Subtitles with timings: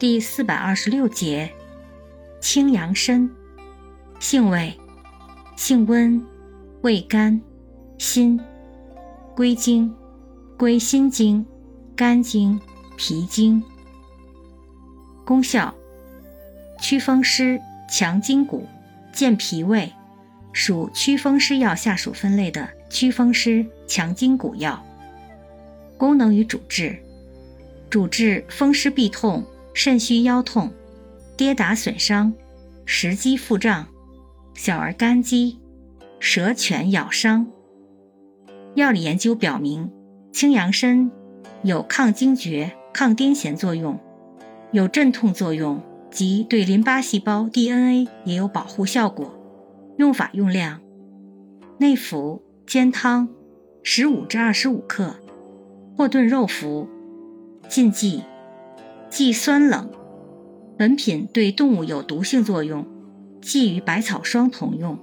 [0.00, 1.52] 第四百二十六节，
[2.40, 3.28] 青阳参，
[4.18, 4.74] 性味，
[5.56, 6.26] 性温，
[6.80, 7.38] 味甘，
[7.98, 8.40] 辛，
[9.36, 9.94] 归经，
[10.56, 11.44] 归心经、
[11.94, 12.58] 肝经、
[12.96, 13.62] 脾经。
[15.22, 15.74] 功效，
[16.80, 18.66] 祛风湿、强筋骨、
[19.12, 19.92] 健脾胃，
[20.54, 24.82] 属祛风湿药下属分类的祛风湿、强筋骨药。
[25.98, 26.98] 功能与主治，
[27.90, 29.44] 主治风湿痹痛。
[29.72, 30.70] 肾虚腰痛、
[31.36, 32.32] 跌打损伤、
[32.84, 33.86] 食积腹胀、
[34.54, 35.58] 小儿肝积、
[36.18, 37.46] 蛇犬咬伤。
[38.74, 39.90] 药理研究表明，
[40.32, 41.10] 青阳参
[41.62, 43.98] 有抗惊厥、抗癫痫作用，
[44.72, 49.36] 有镇痛作用及对淋巴细胞 DNA 也有保护效果。
[49.96, 50.80] 用法用量：
[51.78, 53.28] 内服煎汤，
[53.82, 55.16] 十五至二十五克，
[55.96, 56.88] 或炖肉服。
[57.68, 58.22] 禁忌。
[59.10, 59.90] 忌酸冷，
[60.78, 62.86] 本品对动物有毒性作用，
[63.42, 64.96] 忌与百草霜同用。